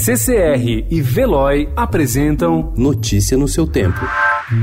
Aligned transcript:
CCR 0.00 0.86
e 0.88 1.00
Veloy 1.00 1.68
apresentam 1.74 2.72
Notícia 2.76 3.36
no 3.36 3.48
seu 3.48 3.66
tempo. 3.66 3.98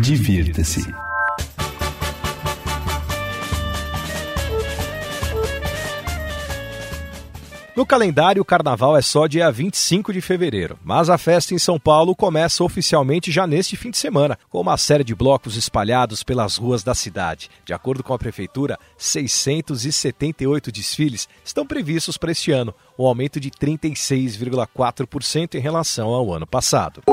Divirta-se. 0.02 1.05
No 7.76 7.86
calendário, 7.86 8.42
o 8.42 8.46
carnaval 8.46 8.96
é 8.96 9.02
só 9.02 9.28
dia 9.28 9.52
25 9.52 10.14
de 10.14 10.22
fevereiro, 10.22 10.80
mas 10.82 11.10
a 11.10 11.18
festa 11.18 11.54
em 11.54 11.60
São 11.60 11.78
Paulo 11.78 12.16
começa 12.16 12.64
oficialmente 12.64 13.30
já 13.30 13.46
neste 13.46 13.76
fim 13.76 13.92
de 13.92 13.98
semana, 13.98 14.40
com 14.50 14.62
uma 14.62 14.78
série 14.78 15.04
de 15.04 15.14
blocos 15.14 15.58
espalhados 15.58 16.24
pelas 16.24 16.56
ruas 16.56 16.86
da 16.86 16.96
cidade. 16.96 17.50
De 17.66 17.74
acordo 17.74 18.02
com 18.02 18.14
a 18.14 18.18
prefeitura, 18.18 18.80
678 18.98 20.72
desfiles 20.72 21.28
estão 21.44 21.68
previstos 21.68 22.18
para 22.18 22.32
este 22.32 22.54
ano, 22.54 22.74
um 22.98 23.06
aumento 23.06 23.42
de 23.42 23.52
36,4% 23.52 25.56
em 25.56 25.60
relação 25.60 26.14
ao 26.14 26.34
ano 26.34 26.48
passado. 26.48 27.04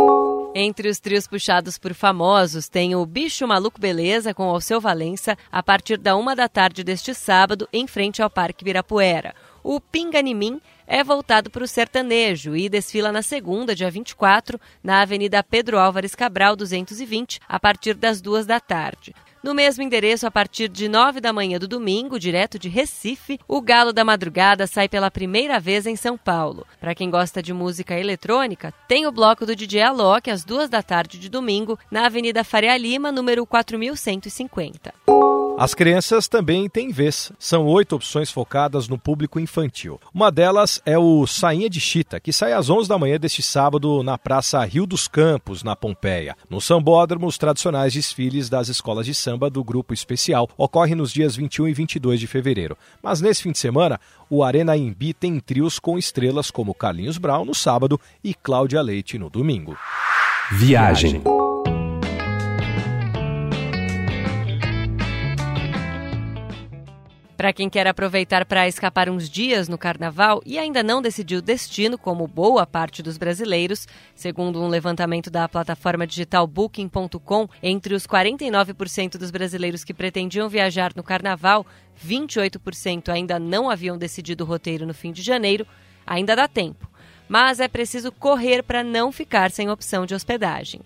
Entre 0.54 0.88
os 0.88 1.01
trios 1.01 1.26
puxados 1.26 1.76
por 1.76 1.92
famosos 1.92 2.68
tem 2.68 2.95
o 2.95 3.04
Bicho 3.04 3.48
Maluco 3.48 3.80
Beleza 3.80 4.32
com 4.32 4.45
Alceu 4.45 4.80
Valença 4.80 5.37
a 5.51 5.62
partir 5.62 5.96
da 5.96 6.15
uma 6.15 6.37
da 6.37 6.46
tarde 6.46 6.84
deste 6.84 7.15
sábado 7.15 7.66
em 7.73 7.88
frente 7.88 8.23
ao 8.23 8.30
Parque 8.30 8.65
Birapuera. 8.65 9.34
O 9.65 9.80
Pinganimim 9.80 10.61
é 10.87 11.05
voltado 11.05 11.51
para 11.51 11.65
o 11.65 11.69
sertanejo 11.69 12.57
e 12.57 12.69
desfila 12.69 13.12
na 13.12 13.23
segunda, 13.23 13.75
dia 13.75 13.91
24, 13.91 14.61
na 14.83 15.02
Avenida 15.02 15.43
Pedro 15.43 15.79
Álvares 15.79 16.15
Cabral 16.15 16.57
220, 16.57 17.41
a 17.48 17.59
partir 17.61 17.95
das 17.95 18.21
duas 18.21 18.45
da 18.45 18.59
tarde. 18.59 19.15
No 19.43 19.55
mesmo 19.55 19.83
endereço, 19.83 20.25
a 20.25 20.30
partir 20.30 20.69
de 20.69 20.88
nove 20.88 21.21
da 21.21 21.33
manhã 21.33 21.59
do 21.59 21.66
domingo, 21.66 22.19
direto 22.19 22.59
de 22.59 22.69
Recife, 22.69 23.41
o 23.48 23.61
Galo 23.61 23.93
da 23.93 24.05
Madrugada 24.05 24.69
sai 24.69 24.88
pela 24.88 25.11
primeira 25.11 25.59
vez 25.59 25.85
em 25.85 25.97
São 25.97 26.16
Paulo. 26.16 26.65
Para 26.80 26.95
quem 26.95 27.10
gosta 27.10 27.43
de 27.43 27.52
música 27.52 27.99
eletrônica, 27.99 28.73
tem 28.87 29.05
o 29.05 29.13
bloco 29.13 29.45
do 29.45 29.57
DJ 29.57 29.83
Alok 29.83 30.30
às 30.30 30.45
duas 30.45 30.71
da 30.71 30.80
tarde 30.80 31.19
de 31.19 31.29
domingo, 31.29 31.77
na 31.91 32.07
Avenida 32.07 32.45
Faria 32.45 32.76
Lima, 32.76 33.10
número 33.10 33.45
4150. 33.45 34.95
As 35.63 35.74
crianças 35.74 36.27
também 36.27 36.68
têm 36.68 36.91
vez. 36.91 37.30
São 37.38 37.66
oito 37.66 37.95
opções 37.95 38.32
focadas 38.32 38.88
no 38.88 38.99
público 38.99 39.38
infantil. 39.38 40.01
Uma 40.13 40.29
delas 40.29 40.82
é 40.85 40.99
o 40.99 41.24
Sainha 41.24 41.71
de 41.71 41.79
Chita, 41.79 42.19
que 42.19 42.32
sai 42.32 42.52
às 42.52 42.69
11 42.69 42.88
da 42.88 42.99
manhã 42.99 43.16
deste 43.16 43.45
sábado 43.45 44.02
na 44.02 44.19
Praça 44.19 44.65
Rio 44.65 44.87
dos 44.87 45.07
Campos, 45.07 45.63
na 45.63 45.77
Pompeia. 45.77 46.37
No 46.51 46.60
Sambódromo, 46.60 47.29
os 47.29 47.38
tradicionais 47.38 47.93
desfiles 47.93 48.49
das 48.49 48.69
escolas 48.69 49.07
de 49.07 49.15
samba 49.15 49.49
do 49.49 49.63
Grupo 49.63 49.95
Especial 49.95 50.51
ocorrem 50.57 50.96
nos 50.96 51.13
dias 51.13 51.37
21 51.37 51.69
e 51.69 51.73
22 51.74 52.19
de 52.19 52.26
fevereiro. 52.26 52.76
Mas 53.01 53.21
nesse 53.21 53.45
fim 53.45 53.52
de 53.52 53.59
semana, 53.60 54.01
o 54.29 54.43
Arena 54.43 54.76
Imbi 54.76 55.15
tem 55.15 55.38
trios 55.38 55.79
com 55.79 55.97
estrelas 55.97 56.51
como 56.51 56.74
Carlinhos 56.74 57.19
Brown 57.19 57.45
no 57.45 57.54
sábado 57.54 58.01
e 58.24 58.35
Cláudia 58.35 58.82
Leite 58.82 59.16
no 59.16 59.30
domingo. 59.30 59.79
Viagem. 60.51 61.23
Para 67.43 67.53
quem 67.53 67.69
quer 67.69 67.88
aproveitar 67.88 68.44
para 68.44 68.69
escapar 68.69 69.10
uns 69.10 69.28
dias 69.28 69.69
no 69.69 69.76
carnaval 69.76 70.41
e 70.47 70.60
ainda 70.60 70.81
não 70.81 71.03
decidiu 71.03 71.41
o 71.41 71.43
destino, 71.43 71.98
como 71.98 72.28
boa 72.28 72.65
parte 72.65 73.03
dos 73.03 73.19
brasileiros, 73.19 73.88
segundo 74.15 74.62
um 74.62 74.69
levantamento 74.69 75.28
da 75.28 75.48
plataforma 75.48 76.06
digital 76.06 76.47
Booking.com, 76.47 77.48
entre 77.60 77.97
os 77.97 78.06
49% 78.06 79.19
dos 79.19 79.32
brasileiros 79.32 79.82
que 79.82 79.93
pretendiam 79.93 80.48
viajar 80.48 80.93
no 80.94 81.03
carnaval, 81.03 81.66
28% 82.06 83.09
ainda 83.09 83.41
não 83.41 83.69
haviam 83.69 83.98
decidido 83.98 84.44
o 84.44 84.47
roteiro 84.47 84.87
no 84.87 84.94
fim 84.94 85.10
de 85.10 85.20
janeiro, 85.20 85.66
ainda 86.06 86.37
dá 86.37 86.47
tempo. 86.47 86.88
Mas 87.28 87.59
é 87.59 87.66
preciso 87.66 88.12
correr 88.12 88.62
para 88.62 88.84
não 88.84 89.10
ficar 89.10 89.50
sem 89.50 89.69
opção 89.69 90.06
de 90.06 90.15
hospedagem. 90.15 90.81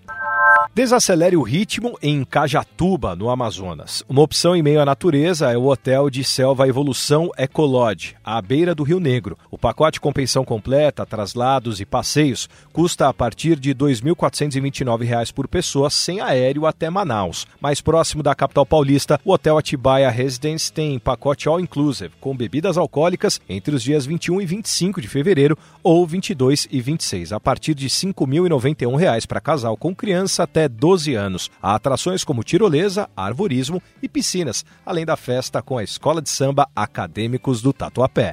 Desacelere 0.74 1.36
o 1.36 1.42
ritmo 1.42 1.96
em 2.02 2.22
Cajatuba, 2.22 3.16
no 3.16 3.30
Amazonas. 3.30 4.04
Uma 4.08 4.22
opção 4.22 4.54
em 4.54 4.62
meio 4.62 4.80
à 4.80 4.84
natureza 4.84 5.50
é 5.50 5.56
o 5.56 5.66
hotel 5.66 6.10
de 6.10 6.22
selva 6.22 6.68
Evolução 6.68 7.30
Ecolodge, 7.38 8.14
à 8.22 8.40
beira 8.42 8.74
do 8.74 8.82
Rio 8.82 9.00
Negro. 9.00 9.38
O 9.50 9.56
pacote 9.56 10.00
com 10.00 10.12
pensão 10.12 10.44
completa, 10.44 11.06
traslados 11.06 11.80
e 11.80 11.86
passeios 11.86 12.48
custa 12.72 13.08
a 13.08 13.14
partir 13.14 13.58
de 13.58 13.70
R$ 13.70 13.76
2.429 13.76 15.32
por 15.32 15.48
pessoa, 15.48 15.88
sem 15.88 16.20
aéreo 16.20 16.66
até 16.66 16.90
Manaus. 16.90 17.46
Mais 17.60 17.80
próximo 17.80 18.22
da 18.22 18.34
capital 18.34 18.66
paulista, 18.66 19.18
o 19.24 19.32
Hotel 19.32 19.56
Atibaia 19.56 20.10
Residence 20.10 20.72
tem 20.72 20.98
pacote 20.98 21.48
all-inclusive, 21.48 22.12
com 22.20 22.36
bebidas 22.36 22.76
alcoólicas 22.76 23.40
entre 23.48 23.74
os 23.74 23.82
dias 23.82 24.04
21 24.04 24.42
e 24.42 24.46
25 24.46 25.00
de 25.00 25.08
fevereiro 25.08 25.56
ou 25.82 26.06
22 26.06 26.68
e 26.70 26.80
26, 26.80 27.32
a 27.32 27.40
partir 27.40 27.74
de 27.74 27.84
R$ 27.84 27.90
5.091 27.90 29.26
para 29.26 29.40
casal 29.40 29.76
com 29.76 29.94
criança 29.94 30.46
até 30.56 30.68
12 30.68 31.14
anos. 31.14 31.50
Há 31.60 31.74
atrações 31.74 32.24
como 32.24 32.42
tirolesa, 32.42 33.10
arvorismo 33.14 33.82
e 34.02 34.08
piscinas, 34.08 34.64
além 34.86 35.04
da 35.04 35.14
festa 35.14 35.60
com 35.60 35.76
a 35.76 35.84
Escola 35.84 36.22
de 36.22 36.30
Samba 36.30 36.66
Acadêmicos 36.74 37.60
do 37.60 37.74
Tatuapé. 37.74 38.32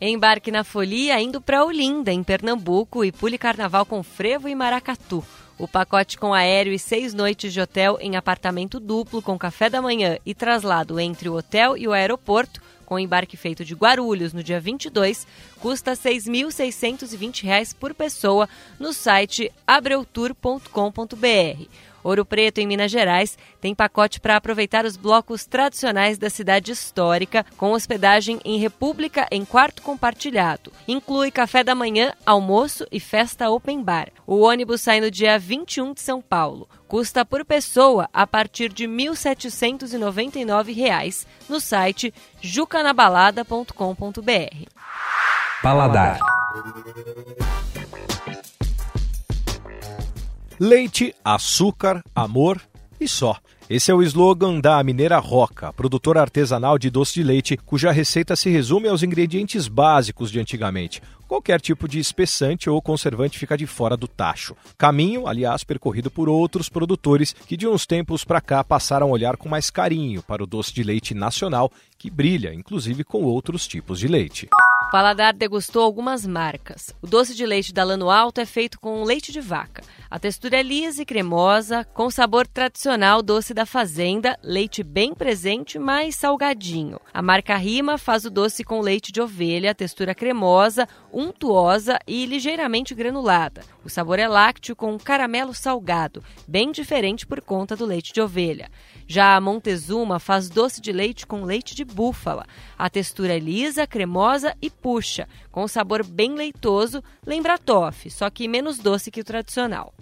Embarque 0.00 0.50
na 0.50 0.64
folia 0.64 1.20
indo 1.20 1.40
para 1.40 1.64
Olinda, 1.64 2.10
em 2.10 2.22
Pernambuco, 2.22 3.04
e 3.04 3.12
pule 3.12 3.36
carnaval 3.36 3.84
com 3.84 4.02
frevo 4.02 4.48
e 4.48 4.54
maracatu. 4.54 5.22
O 5.58 5.68
pacote 5.68 6.18
com 6.18 6.34
aéreo 6.34 6.72
e 6.72 6.78
seis 6.78 7.14
noites 7.14 7.52
de 7.52 7.60
hotel 7.60 7.98
em 8.00 8.16
apartamento 8.16 8.80
duplo 8.80 9.22
com 9.22 9.38
café 9.38 9.70
da 9.70 9.80
manhã 9.80 10.18
e 10.26 10.34
traslado 10.34 10.98
entre 10.98 11.28
o 11.28 11.36
hotel 11.36 11.76
e 11.76 11.86
o 11.86 11.92
aeroporto, 11.92 12.60
com 12.84 12.98
embarque 12.98 13.36
feito 13.36 13.64
de 13.64 13.74
Guarulhos 13.74 14.32
no 14.32 14.42
dia 14.42 14.60
22, 14.60 15.26
custa 15.60 15.92
R$ 15.92 15.96
6.620 15.96 17.74
por 17.74 17.94
pessoa 17.94 18.48
no 18.78 18.92
site 18.92 19.50
abreutour.com.br. 19.66 21.68
Ouro 22.04 22.26
Preto, 22.26 22.58
em 22.58 22.66
Minas 22.66 22.90
Gerais, 22.90 23.38
tem 23.62 23.74
pacote 23.74 24.20
para 24.20 24.36
aproveitar 24.36 24.84
os 24.84 24.94
blocos 24.94 25.46
tradicionais 25.46 26.18
da 26.18 26.28
cidade 26.28 26.70
histórica, 26.70 27.46
com 27.56 27.72
hospedagem 27.72 28.38
em 28.44 28.58
República 28.58 29.26
em 29.30 29.42
quarto 29.42 29.80
compartilhado. 29.80 30.70
Inclui 30.86 31.30
café 31.30 31.64
da 31.64 31.74
manhã, 31.74 32.12
almoço 32.26 32.86
e 32.92 33.00
festa 33.00 33.48
open 33.48 33.82
bar. 33.82 34.10
O 34.26 34.40
ônibus 34.40 34.82
sai 34.82 35.00
no 35.00 35.10
dia 35.10 35.38
21 35.38 35.94
de 35.94 36.02
São 36.02 36.20
Paulo. 36.20 36.68
Custa 36.94 37.24
por 37.24 37.44
pessoa 37.44 38.08
a 38.12 38.24
partir 38.24 38.72
de 38.72 38.84
R$ 38.84 38.92
1.799 38.92 41.26
no 41.48 41.58
site 41.58 42.14
jucanabalada.com.br. 42.40 44.68
Paladar. 45.60 46.20
Leite, 50.60 51.12
açúcar, 51.24 52.00
amor 52.14 52.60
e 53.00 53.08
só. 53.08 53.36
Esse 53.68 53.90
é 53.90 53.94
o 53.94 54.02
slogan 54.02 54.60
da 54.60 54.84
Mineira 54.84 55.18
Roca, 55.18 55.72
produtora 55.72 56.20
artesanal 56.20 56.78
de 56.78 56.90
doce 56.90 57.14
de 57.14 57.22
leite, 57.22 57.56
cuja 57.56 57.90
receita 57.90 58.36
se 58.36 58.50
resume 58.50 58.88
aos 58.88 59.02
ingredientes 59.02 59.68
básicos 59.68 60.30
de 60.30 60.38
antigamente. 60.38 61.02
Qualquer 61.26 61.62
tipo 61.62 61.88
de 61.88 61.98
espessante 61.98 62.68
ou 62.68 62.82
conservante 62.82 63.38
fica 63.38 63.56
de 63.56 63.66
fora 63.66 63.96
do 63.96 64.06
tacho. 64.06 64.54
Caminho, 64.76 65.26
aliás, 65.26 65.64
percorrido 65.64 66.10
por 66.10 66.28
outros 66.28 66.68
produtores 66.68 67.32
que 67.32 67.56
de 67.56 67.66
uns 67.66 67.86
tempos 67.86 68.22
para 68.22 68.42
cá 68.42 68.62
passaram 68.62 69.08
a 69.08 69.10
olhar 69.10 69.38
com 69.38 69.48
mais 69.48 69.70
carinho 69.70 70.22
para 70.22 70.44
o 70.44 70.46
doce 70.46 70.74
de 70.74 70.82
leite 70.82 71.14
nacional, 71.14 71.72
que 71.96 72.10
brilha, 72.10 72.52
inclusive, 72.52 73.02
com 73.02 73.22
outros 73.22 73.66
tipos 73.66 73.98
de 73.98 74.08
leite. 74.08 74.46
O 74.86 74.90
Paladar 74.94 75.32
degustou 75.32 75.82
algumas 75.82 76.24
marcas. 76.24 76.94
O 77.02 77.06
doce 77.06 77.34
de 77.34 77.44
leite 77.44 77.72
da 77.72 77.82
Lano 77.82 78.10
Alto 78.10 78.40
é 78.40 78.46
feito 78.46 78.78
com 78.78 79.02
leite 79.02 79.32
de 79.32 79.40
vaca. 79.40 79.82
A 80.08 80.18
textura 80.20 80.58
é 80.58 80.62
lisa 80.62 81.02
e 81.02 81.04
cremosa, 81.04 81.84
com 81.92 82.08
sabor 82.08 82.46
tradicional 82.46 83.20
doce 83.20 83.52
da 83.52 83.66
fazenda, 83.66 84.38
leite 84.40 84.84
bem 84.84 85.12
presente, 85.12 85.76
mas 85.76 86.14
salgadinho. 86.14 87.00
A 87.12 87.20
marca 87.20 87.56
Rima 87.56 87.98
faz 87.98 88.24
o 88.24 88.30
doce 88.30 88.62
com 88.62 88.80
leite 88.80 89.10
de 89.10 89.20
ovelha, 89.20 89.74
textura 89.74 90.14
cremosa, 90.14 90.86
untuosa 91.12 91.98
e 92.06 92.26
ligeiramente 92.26 92.94
granulada. 92.94 93.62
O 93.84 93.90
sabor 93.90 94.20
é 94.20 94.28
lácteo 94.28 94.76
com 94.76 94.96
caramelo 94.96 95.52
salgado, 95.52 96.22
bem 96.46 96.70
diferente 96.70 97.26
por 97.26 97.40
conta 97.40 97.74
do 97.74 97.84
leite 97.84 98.12
de 98.12 98.20
ovelha. 98.20 98.70
Já 99.06 99.34
a 99.34 99.40
Montezuma 99.40 100.18
faz 100.18 100.48
doce 100.48 100.80
de 100.80 100.92
leite 100.92 101.26
com 101.26 101.42
leite 101.44 101.74
de 101.74 101.84
búfala. 101.84 102.46
A 102.78 102.88
textura 102.88 103.34
é 103.34 103.38
lisa, 103.38 103.86
cremosa 103.86 104.56
e 104.62 104.70
puxa, 104.84 105.26
com 105.50 105.66
sabor 105.66 106.04
bem 106.04 106.34
leitoso, 106.34 107.02
lembra 107.26 107.56
toffee, 107.56 108.10
só 108.10 108.28
que 108.28 108.46
menos 108.46 108.76
doce 108.76 109.10
que 109.10 109.22
o 109.22 109.24
tradicional. 109.24 109.94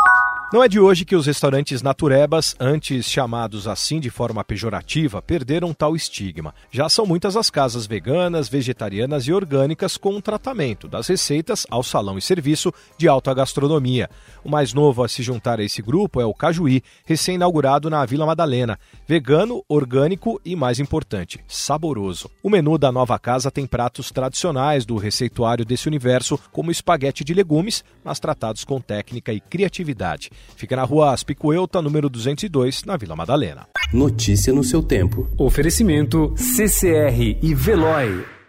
Não 0.52 0.62
é 0.62 0.68
de 0.68 0.78
hoje 0.78 1.06
que 1.06 1.16
os 1.16 1.24
restaurantes 1.24 1.80
naturebas, 1.80 2.54
antes 2.60 3.06
chamados 3.06 3.66
assim 3.66 3.98
de 3.98 4.10
forma 4.10 4.44
pejorativa, 4.44 5.22
perderam 5.22 5.72
tal 5.72 5.96
estigma. 5.96 6.54
Já 6.70 6.90
são 6.90 7.06
muitas 7.06 7.38
as 7.38 7.48
casas 7.48 7.86
veganas, 7.86 8.50
vegetarianas 8.50 9.26
e 9.26 9.32
orgânicas 9.32 9.96
com 9.96 10.20
tratamento, 10.20 10.86
das 10.86 11.06
receitas 11.06 11.66
ao 11.70 11.82
salão 11.82 12.18
e 12.18 12.20
serviço 12.20 12.70
de 12.98 13.08
alta 13.08 13.32
gastronomia. 13.32 14.10
O 14.44 14.50
mais 14.50 14.74
novo 14.74 15.02
a 15.02 15.08
se 15.08 15.22
juntar 15.22 15.58
a 15.58 15.64
esse 15.64 15.80
grupo 15.80 16.20
é 16.20 16.26
o 16.26 16.34
Cajuí, 16.34 16.82
recém-inaugurado 17.06 17.88
na 17.88 18.04
Vila 18.04 18.26
Madalena. 18.26 18.78
Vegano, 19.08 19.64
orgânico 19.66 20.38
e, 20.44 20.54
mais 20.54 20.78
importante, 20.78 21.40
saboroso. 21.48 22.30
O 22.42 22.50
menu 22.50 22.76
da 22.76 22.92
nova 22.92 23.18
casa 23.18 23.50
tem 23.50 23.66
pratos 23.66 24.10
tradicionais 24.10 24.84
do 24.84 24.98
receituário 24.98 25.64
desse 25.64 25.88
universo, 25.88 26.38
como 26.52 26.70
espaguete 26.70 27.24
de 27.24 27.32
legumes, 27.32 27.82
mas 28.04 28.20
tratados 28.20 28.66
com 28.66 28.82
técnica 28.82 29.32
e 29.32 29.40
criatividade. 29.40 30.30
Fica 30.56 30.76
na 30.76 30.84
rua 30.84 31.12
Aspicuelta, 31.12 31.82
número 31.82 32.08
202, 32.08 32.84
na 32.84 32.96
Vila 32.96 33.16
Madalena. 33.16 33.66
Notícia 33.92 34.52
no 34.52 34.62
seu 34.62 34.82
tempo. 34.82 35.28
Oferecimento 35.36 36.34
CCR 36.36 37.38
e 37.42 37.54
Veloy. 37.54 38.41